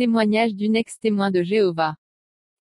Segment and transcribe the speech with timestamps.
[0.00, 1.94] Témoignage d'une ex-témoin de Jéhovah.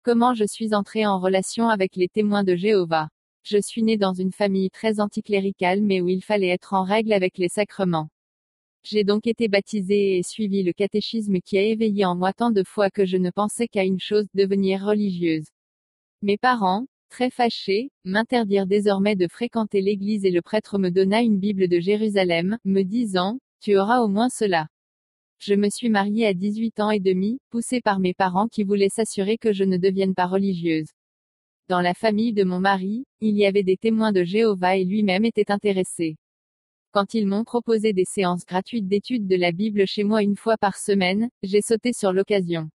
[0.04, 3.08] Comment je suis entré en relation avec les témoins de Jéhovah?
[3.44, 7.14] Je suis né dans une famille très anticléricale mais où il fallait être en règle
[7.14, 8.10] avec les sacrements.
[8.84, 12.62] J'ai donc été baptisé et suivi le catéchisme qui a éveillé en moi tant de
[12.66, 15.48] fois que je ne pensais qu'à une chose, devenir religieuse.
[16.22, 21.40] Mes parents, très fâchés, m'interdirent désormais de fréquenter l'église et le prêtre me donna une
[21.40, 24.68] Bible de Jérusalem, me disant, tu auras au moins cela.
[25.42, 28.90] Je me suis mariée à 18 ans et demi, poussée par mes parents qui voulaient
[28.90, 30.90] s'assurer que je ne devienne pas religieuse.
[31.70, 35.24] Dans la famille de mon mari, il y avait des témoins de Jéhovah et lui-même
[35.24, 36.18] était intéressé.
[36.92, 40.58] Quand ils m'ont proposé des séances gratuites d'études de la Bible chez moi une fois
[40.58, 42.70] par semaine, j'ai sauté sur l'occasion.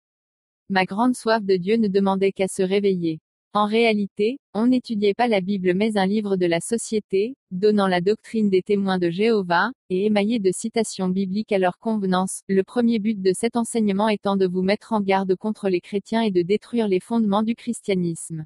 [0.71, 3.21] Ma grande soif de Dieu ne demandait qu'à se réveiller.
[3.57, 8.01] En réalité, on n'étudiait pas la Bible mais un livre de la société, donnant la
[8.01, 12.99] doctrine des témoins de Jéhovah, et émaillé de citations bibliques à leur convenance, le premier
[12.99, 16.43] but de cet enseignement étant de vous mettre en garde contre les chrétiens et de
[16.43, 18.45] détruire les fondements du christianisme.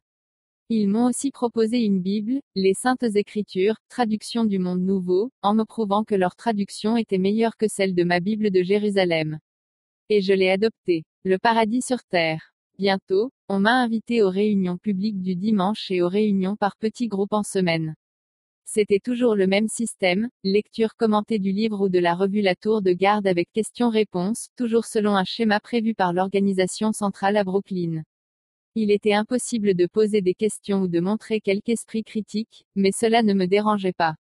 [0.69, 5.65] Ils m'ont aussi proposé une Bible, les Saintes Écritures, traduction du Monde Nouveau, en me
[5.65, 9.39] prouvant que leur traduction était meilleure que celle de ma Bible de Jérusalem.
[10.11, 11.05] Et je l'ai adoptée.
[11.25, 12.53] Le paradis sur terre.
[12.79, 17.33] Bientôt, on m'a invité aux réunions publiques du dimanche et aux réunions par petits groupes
[17.33, 17.97] en semaine.
[18.67, 22.81] C'était toujours le même système, lecture commentée du livre ou de la revue La Tour
[22.81, 28.05] de Garde avec questions-réponses, toujours selon un schéma prévu par l'organisation centrale à Brooklyn.
[28.77, 33.25] Il était impossible de poser des questions ou de montrer quelque esprit critique, mais cela
[33.25, 34.15] ne me dérangeait pas.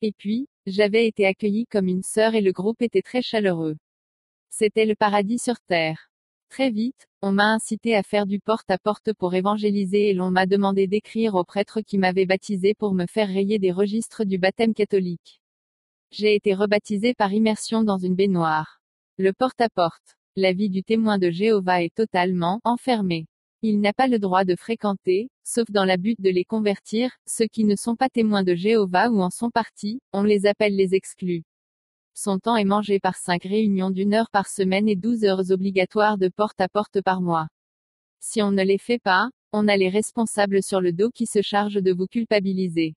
[0.00, 3.76] Et puis, j'avais été accueilli comme une sœur et le groupe était très chaleureux.
[4.48, 6.11] C'était le paradis sur terre.
[6.52, 10.86] Très vite, on m'a incité à faire du porte-à-porte pour évangéliser et l'on m'a demandé
[10.86, 15.40] d'écrire au prêtre qui m'avait baptisé pour me faire rayer des registres du baptême catholique.
[16.10, 18.82] J'ai été rebaptisé par immersion dans une baignoire.
[19.16, 20.18] Le porte-à-porte.
[20.36, 23.28] La vie du témoin de Jéhovah est totalement enfermée.
[23.62, 27.46] Il n'a pas le droit de fréquenter, sauf dans la but de les convertir, ceux
[27.46, 30.94] qui ne sont pas témoins de Jéhovah ou en sont partis, on les appelle les
[30.94, 31.44] exclus.
[32.14, 36.18] Son temps est mangé par cinq réunions d'une heure par semaine et douze heures obligatoires
[36.18, 37.48] de porte à porte par mois.
[38.20, 41.42] Si on ne les fait pas, on a les responsables sur le dos qui se
[41.42, 42.94] chargent de vous culpabiliser.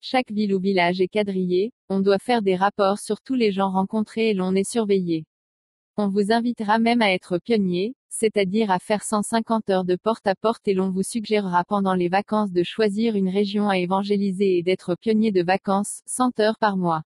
[0.00, 3.70] Chaque ville ou village est quadrillé, on doit faire des rapports sur tous les gens
[3.70, 5.24] rencontrés et l'on est surveillé.
[5.96, 10.34] On vous invitera même à être pionnier, c'est-à-dire à faire 150 heures de porte à
[10.34, 14.62] porte et l'on vous suggérera pendant les vacances de choisir une région à évangéliser et
[14.62, 17.02] d'être pionnier de vacances, 100 heures par mois.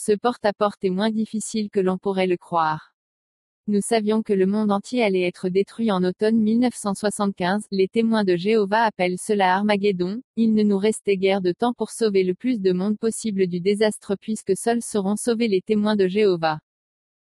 [0.00, 2.94] Ce porte-à-porte est moins difficile que l'on pourrait le croire.
[3.66, 8.36] Nous savions que le monde entier allait être détruit en automne 1975, les témoins de
[8.36, 12.60] Jéhovah appellent cela Armageddon, il ne nous restait guère de temps pour sauver le plus
[12.60, 16.60] de monde possible du désastre puisque seuls seront sauvés les témoins de Jéhovah.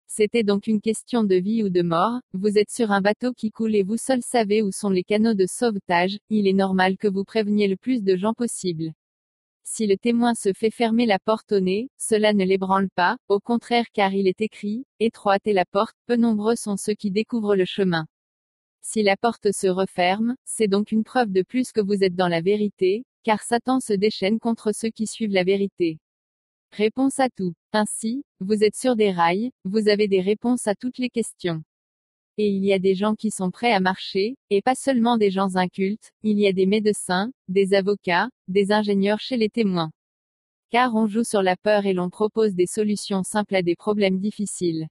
[0.08, 3.52] C'était donc une question de vie ou de mort, vous êtes sur un bateau qui
[3.52, 7.08] coule et vous seul savez où sont les canaux de sauvetage, il est normal que
[7.08, 8.92] vous préveniez le plus de gens possible.
[9.66, 13.40] Si le témoin se fait fermer la porte au nez, cela ne l'ébranle pas, au
[13.40, 17.56] contraire car il est écrit, étroite est la porte, peu nombreux sont ceux qui découvrent
[17.56, 18.06] le chemin.
[18.82, 22.28] Si la porte se referme, c'est donc une preuve de plus que vous êtes dans
[22.28, 25.98] la vérité, car Satan se déchaîne contre ceux qui suivent la vérité.
[26.72, 27.54] Réponse à tout.
[27.72, 31.62] Ainsi, vous êtes sur des rails, vous avez des réponses à toutes les questions.
[32.36, 35.30] Et il y a des gens qui sont prêts à marcher, et pas seulement des
[35.30, 39.92] gens incultes, il y a des médecins, des avocats, des ingénieurs chez les témoins.
[40.70, 44.18] Car on joue sur la peur et l'on propose des solutions simples à des problèmes
[44.18, 44.88] difficiles.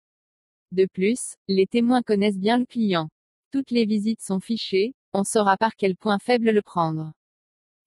[0.72, 3.10] De plus, les témoins connaissent bien le client.
[3.52, 7.12] Toutes les visites sont fichées, on saura par quel point faible le prendre.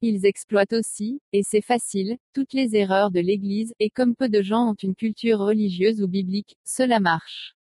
[0.02, 4.42] Ils exploitent aussi, et c'est facile, toutes les erreurs de l'Église, et comme peu de
[4.42, 7.55] gens ont une culture religieuse ou biblique, cela marche.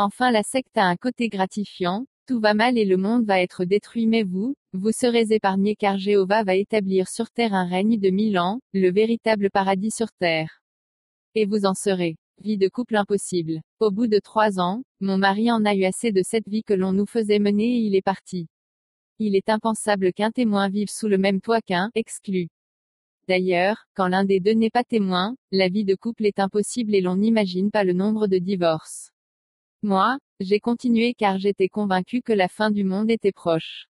[0.00, 3.64] Enfin la secte a un côté gratifiant, tout va mal et le monde va être
[3.64, 8.10] détruit mais vous, vous serez épargnés car Jéhovah va établir sur terre un règne de
[8.10, 10.62] mille ans, le véritable paradis sur terre.
[11.34, 12.14] Et vous en serez.
[12.40, 13.60] Vie de couple impossible.
[13.80, 16.74] Au bout de trois ans, mon mari en a eu assez de cette vie que
[16.74, 18.46] l'on nous faisait mener et il est parti.
[19.18, 22.50] Il est impensable qu'un témoin vive sous le même toit qu'un exclu.
[23.26, 27.00] D'ailleurs, quand l'un des deux n'est pas témoin, la vie de couple est impossible et
[27.00, 29.10] l'on n'imagine pas le nombre de divorces.
[29.84, 33.86] Moi, j'ai continué car j'étais convaincu que la fin du monde était proche.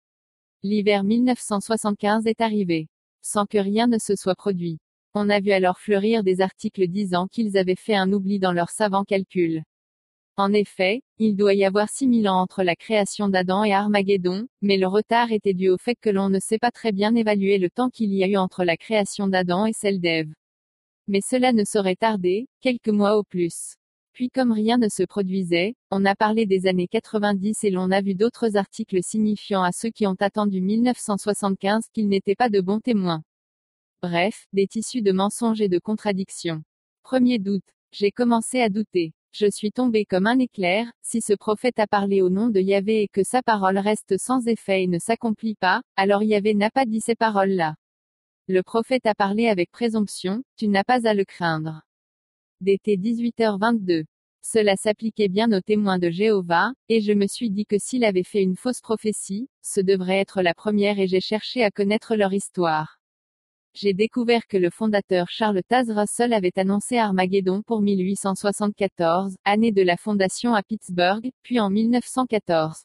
[0.64, 2.88] L'hiver 1975 est arrivé.
[3.22, 4.80] Sans que rien ne se soit produit.
[5.14, 8.70] On a vu alors fleurir des articles disant qu'ils avaient fait un oubli dans leurs
[8.70, 9.62] savants calculs.
[10.38, 14.78] En effet, il doit y avoir 6000 ans entre la création d'Adam et Armageddon, mais
[14.78, 17.70] le retard était dû au fait que l'on ne sait pas très bien évaluer le
[17.70, 20.34] temps qu'il y a eu entre la création d'Adam et celle d'Ève.
[21.10, 23.76] Mais cela ne saurait tarder, quelques mois au plus.
[24.14, 28.02] Puis comme rien ne se produisait, on a parlé des années 90 et l'on a
[28.02, 32.80] vu d'autres articles signifiant à ceux qui ont attendu 1975 qu'ils n'étaient pas de bons
[32.80, 33.24] témoins.
[34.04, 36.62] Bref, des tissus de mensonges et de contradictions.
[37.02, 37.64] Premier doute.
[37.92, 39.14] J'ai commencé à douter.
[39.32, 43.02] Je suis tombé comme un éclair, si ce prophète a parlé au nom de Yahvé
[43.02, 46.86] et que sa parole reste sans effet et ne s'accomplit pas, alors Yahvé n'a pas
[46.86, 47.74] dit ces paroles-là.
[48.48, 51.82] Le prophète a parlé avec présomption, tu n'as pas à le craindre
[52.64, 54.06] d'été 18h22.
[54.42, 58.24] Cela s'appliquait bien aux témoins de Jéhovah, et je me suis dit que s'il avait
[58.24, 62.34] fait une fausse prophétie, ce devrait être la première et j'ai cherché à connaître leur
[62.34, 62.98] histoire.
[63.74, 69.82] J'ai découvert que le fondateur Charles Taz Russell avait annoncé Armageddon pour 1874, année de
[69.82, 72.84] la fondation à Pittsburgh, puis en 1914.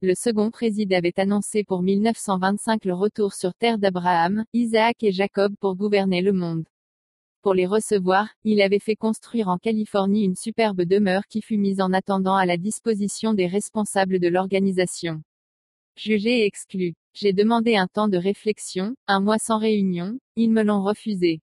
[0.00, 5.54] Le second président avait annoncé pour 1925 le retour sur terre d'Abraham, Isaac et Jacob
[5.60, 6.64] pour gouverner le monde.
[7.40, 11.80] Pour les recevoir, il avait fait construire en Californie une superbe demeure qui fut mise
[11.80, 15.22] en attendant à la disposition des responsables de l'organisation.
[15.96, 16.94] Jugé et exclu.
[17.14, 21.40] J'ai demandé un temps de réflexion, un mois sans réunion, ils me l'ont refusé.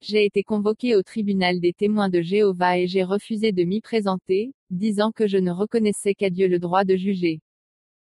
[0.00, 4.52] J'ai été convoqué au tribunal des témoins de Jéhovah et j'ai refusé de m'y présenter,
[4.70, 7.40] disant que je ne reconnaissais qu'à Dieu le droit de juger.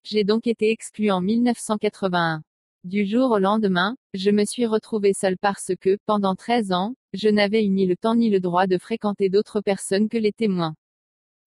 [0.04, 2.44] J'ai donc été exclu en 1981.
[2.84, 7.28] Du jour au lendemain, je me suis retrouvé seul parce que, pendant 13 ans, je
[7.28, 10.76] n'avais eu ni le temps ni le droit de fréquenter d'autres personnes que les témoins.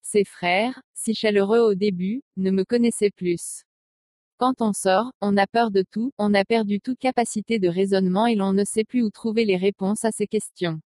[0.03, 3.62] Ses frères, si chaleureux au début, ne me connaissaient plus.
[4.38, 8.27] Quand on sort, on a peur de tout, on a perdu toute capacité de raisonnement
[8.27, 10.81] et l'on ne sait plus où trouver les réponses à ces questions.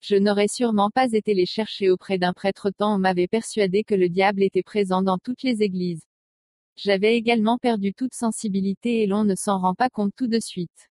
[0.00, 3.94] Je n'aurais sûrement pas été les chercher auprès d'un prêtre tant on m'avait persuadé que
[3.94, 6.02] le diable était présent dans toutes les églises.
[6.76, 10.90] J'avais également perdu toute sensibilité et l'on ne s'en rend pas compte tout de suite.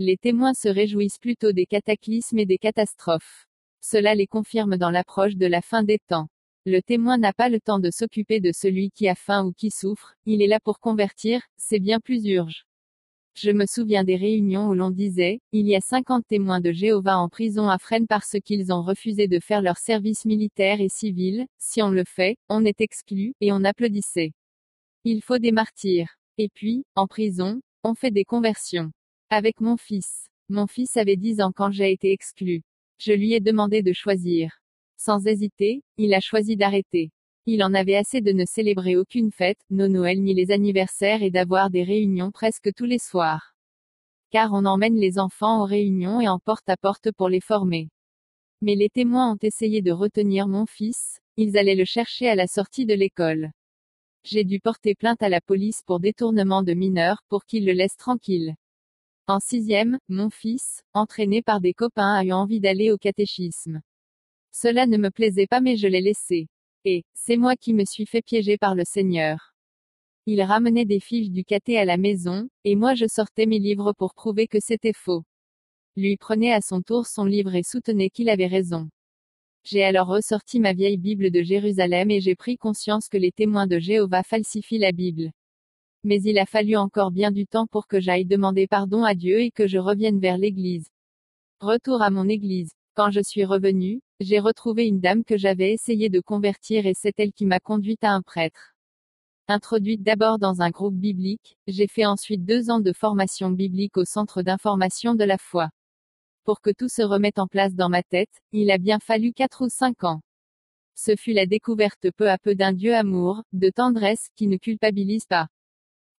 [0.00, 3.46] Les témoins se réjouissent plutôt des cataclysmes et des catastrophes.
[3.80, 6.26] Cela les confirme dans l'approche de la fin des temps.
[6.66, 9.70] Le témoin n'a pas le temps de s'occuper de celui qui a faim ou qui
[9.70, 12.64] souffre, il est là pour convertir, c'est bien plus urge.
[13.34, 17.18] Je me souviens des réunions où l'on disait, il y a 50 témoins de Jéhovah
[17.18, 21.46] en prison à Fresnes parce qu'ils ont refusé de faire leur service militaire et civil,
[21.58, 24.32] si on le fait, on est exclu, et on applaudissait.
[25.06, 26.16] Il faut des martyrs.
[26.38, 28.90] Et puis, en prison, on fait des conversions.
[29.28, 30.28] Avec mon fils.
[30.48, 32.62] Mon fils avait 10 ans quand j'ai été exclu.
[32.98, 34.60] Je lui ai demandé de choisir.
[34.96, 37.10] Sans hésiter, il a choisi d'arrêter.
[37.44, 41.30] Il en avait assez de ne célébrer aucune fête, nos Noël ni les anniversaires et
[41.30, 43.54] d'avoir des réunions presque tous les soirs.
[44.30, 47.90] Car on emmène les enfants aux réunions et en porte à porte pour les former.
[48.62, 52.46] Mais les témoins ont essayé de retenir mon fils, ils allaient le chercher à la
[52.46, 53.50] sortie de l'école.
[54.24, 57.98] J'ai dû porter plainte à la police pour détournement de mineurs, pour qu'ils le laissent
[57.98, 58.54] tranquille.
[59.26, 63.82] En sixième, mon fils, entraîné par des copains a eu envie d'aller au catéchisme.
[64.50, 66.48] Cela ne me plaisait pas mais je l'ai laissé.
[66.86, 69.54] Et, c'est moi qui me suis fait piéger par le Seigneur.
[70.24, 73.92] Il ramenait des fiches du caté à la maison, et moi je sortais mes livres
[73.92, 75.24] pour prouver que c'était faux.
[75.96, 78.88] Lui prenait à son tour son livre et soutenait qu'il avait raison.
[79.66, 83.66] J'ai alors ressorti ma vieille Bible de Jérusalem et j'ai pris conscience que les témoins
[83.66, 85.32] de Jéhovah falsifient la Bible.
[86.04, 89.40] Mais il a fallu encore bien du temps pour que j'aille demander pardon à Dieu
[89.40, 90.90] et que je revienne vers l'Église.
[91.60, 92.72] Retour à mon Église.
[92.94, 97.18] Quand je suis revenu, j'ai retrouvé une dame que j'avais essayé de convertir et c'est
[97.18, 98.74] elle qui m'a conduite à un prêtre.
[99.48, 104.04] Introduite d'abord dans un groupe biblique, j'ai fait ensuite deux ans de formation biblique au
[104.04, 105.70] Centre d'information de la foi.
[106.44, 109.64] Pour que tout se remette en place dans ma tête, il a bien fallu quatre
[109.64, 110.20] ou cinq ans.
[110.94, 115.24] Ce fut la découverte peu à peu d'un Dieu amour, de tendresse, qui ne culpabilise
[115.24, 115.48] pas.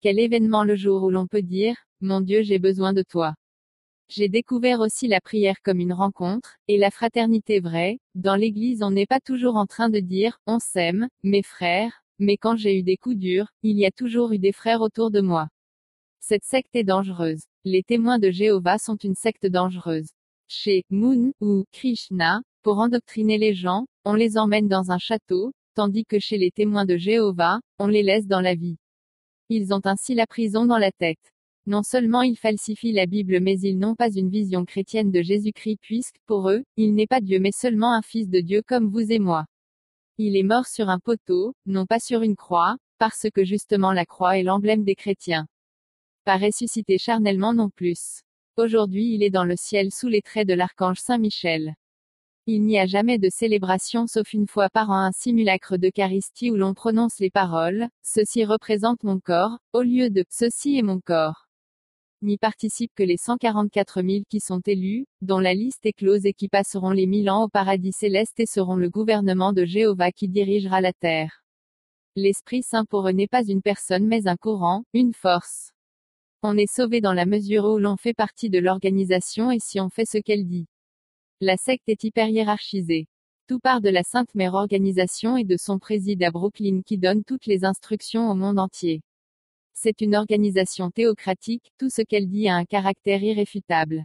[0.00, 3.34] Quel événement le jour où l'on peut dire, Mon Dieu j'ai besoin de toi.
[4.08, 7.98] J'ai découvert aussi la prière comme une rencontre, et la fraternité vraie.
[8.14, 12.38] Dans l'église on n'est pas toujours en train de dire, on s'aime, mes frères, mais
[12.38, 15.20] quand j'ai eu des coups durs, il y a toujours eu des frères autour de
[15.20, 15.48] moi.
[16.26, 17.42] Cette secte est dangereuse.
[17.66, 20.08] Les témoins de Jéhovah sont une secte dangereuse.
[20.48, 26.06] Chez Moon ou Krishna, pour endoctriner les gens, on les emmène dans un château, tandis
[26.06, 28.78] que chez les témoins de Jéhovah, on les laisse dans la vie.
[29.50, 31.34] Ils ont ainsi la prison dans la tête.
[31.66, 35.76] Non seulement ils falsifient la Bible mais ils n'ont pas une vision chrétienne de Jésus-Christ
[35.82, 39.12] puisque, pour eux, il n'est pas Dieu mais seulement un fils de Dieu comme vous
[39.12, 39.44] et moi.
[40.16, 44.06] Il est mort sur un poteau, non pas sur une croix, parce que justement la
[44.06, 45.46] croix est l'emblème des chrétiens
[46.24, 48.22] pas ressuscité charnellement non plus.
[48.56, 51.74] Aujourd'hui il est dans le ciel sous les traits de l'archange Saint Michel.
[52.46, 56.56] Il n'y a jamais de célébration sauf une fois par an un simulacre d'Eucharistie où
[56.56, 61.46] l'on prononce les paroles, Ceci représente mon corps, au lieu de Ceci est mon corps.
[62.22, 66.32] n'y participent que les 144 000 qui sont élus, dont la liste est close et
[66.32, 70.28] qui passeront les mille ans au paradis céleste et seront le gouvernement de Jéhovah qui
[70.28, 71.44] dirigera la terre.
[72.16, 75.73] L'Esprit Saint pour eux n'est pas une personne mais un courant, une force.
[76.46, 79.88] On est sauvé dans la mesure où l'on fait partie de l'organisation et si on
[79.88, 80.66] fait ce qu'elle dit.
[81.40, 83.06] La secte est hyper hiérarchisée.
[83.48, 87.24] Tout part de la Sainte Mère Organisation et de son président à Brooklyn qui donne
[87.24, 89.00] toutes les instructions au monde entier.
[89.72, 94.04] C'est une organisation théocratique, tout ce qu'elle dit a un caractère irréfutable.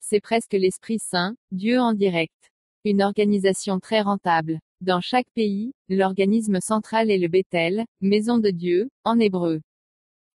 [0.00, 2.50] C'est presque l'Esprit Saint, Dieu en direct.
[2.86, 4.58] Une organisation très rentable.
[4.80, 9.60] Dans chaque pays, l'organisme central est le Bethel, Maison de Dieu, en hébreu.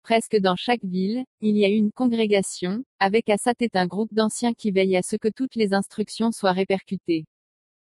[0.04, 4.54] Presque dans chaque ville, il y a une congrégation, avec Assat est un groupe d'anciens
[4.54, 7.24] qui veillent à ce que toutes les instructions soient répercutées.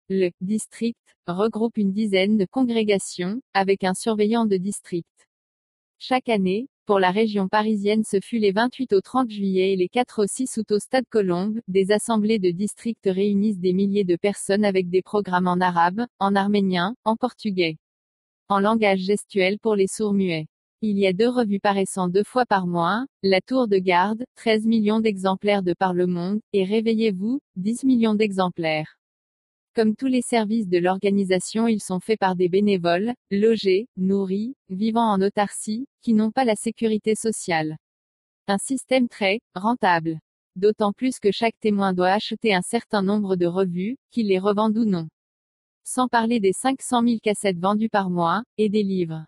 [0.09, 5.07] Le district regroupe une dizaine de congrégations, avec un surveillant de district.
[5.97, 9.89] Chaque année, pour la région parisienne ce fut les 28 au 30 juillet et les
[9.89, 14.17] 4 au 6 août au Stade Colombe, des assemblées de districts réunissent des milliers de
[14.17, 17.77] personnes avec des programmes en arabe, en arménien, en portugais.
[18.49, 20.45] En langage gestuel pour les sourds muets.
[20.85, 24.65] Il y a deux revues paraissant deux fois par mois, La Tour de Garde, 13
[24.65, 28.97] millions d'exemplaires de par le monde, et Réveillez-vous, 10 millions d'exemplaires.
[29.75, 35.09] Comme tous les services de l'organisation ils sont faits par des bénévoles, logés, nourris, vivant
[35.09, 37.77] en autarcie, qui n'ont pas la sécurité sociale.
[38.49, 40.19] Un système très rentable.
[40.57, 44.77] D'autant plus que chaque témoin doit acheter un certain nombre de revues, qu'il les revende
[44.77, 45.07] ou non.
[45.85, 49.23] Sans parler des 500 000 cassettes vendues par mois, et des livres.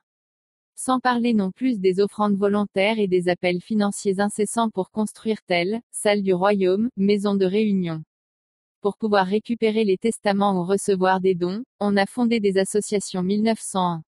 [0.77, 5.79] Sans parler non plus des offrandes volontaires et des appels financiers incessants pour construire telle,
[5.89, 8.03] salle du royaume, maison de réunion.
[8.81, 14.03] Pour pouvoir récupérer les testaments ou recevoir des dons, on a fondé des associations 1901.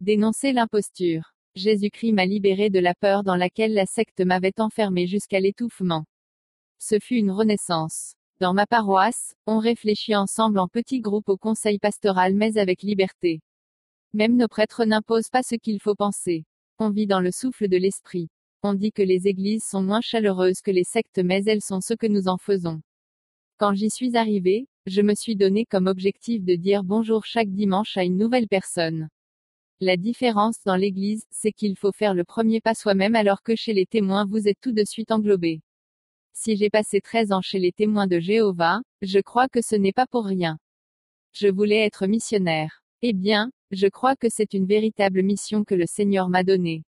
[0.00, 1.32] Dénoncer l'imposture.
[1.54, 6.04] Jésus-Christ m'a libéré de la peur dans laquelle la secte m'avait enfermé jusqu'à l'étouffement.
[6.78, 8.14] Ce fut une renaissance.
[8.38, 13.40] Dans ma paroisse, on réfléchit ensemble en petits groupes au conseil pastoral mais avec liberté.
[14.14, 16.44] Même nos prêtres n'imposent pas ce qu'il faut penser.
[16.78, 18.28] On vit dans le souffle de l'esprit.
[18.62, 21.94] On dit que les églises sont moins chaleureuses que les sectes mais elles sont ce
[21.94, 22.80] que nous en faisons.
[23.58, 27.96] Quand j'y suis arrivé, je me suis donné comme objectif de dire bonjour chaque dimanche
[27.96, 29.08] à une nouvelle personne.
[29.80, 33.72] La différence dans l'église, c'est qu'il faut faire le premier pas soi-même alors que chez
[33.72, 35.60] les témoins vous êtes tout de suite englobé.
[36.32, 39.92] Si j'ai passé 13 ans chez les témoins de Jéhovah, je crois que ce n'est
[39.92, 40.58] pas pour rien.
[41.32, 42.82] Je voulais être missionnaire.
[43.02, 46.84] Eh bien, je crois que c'est une véritable mission que le Seigneur m'a donnée.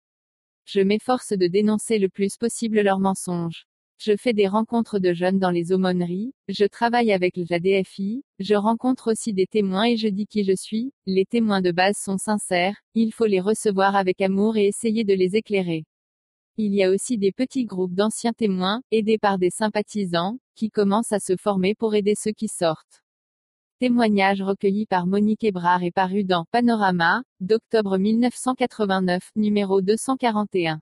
[0.66, 3.66] Je m'efforce de dénoncer le plus possible leurs mensonges.
[3.98, 8.54] Je fais des rencontres de jeunes dans les aumôneries, je travaille avec la DFI, je
[8.54, 12.18] rencontre aussi des témoins et je dis qui je suis, les témoins de base sont
[12.18, 15.84] sincères, il faut les recevoir avec amour et essayer de les éclairer.
[16.58, 21.12] Il y a aussi des petits groupes d'anciens témoins, aidés par des sympathisants, qui commencent
[21.12, 23.02] à se former pour aider ceux qui sortent.
[23.78, 30.80] Témoignage recueilli par Monique Ebrard et paru dans Panorama, d'octobre 1989, numéro 241.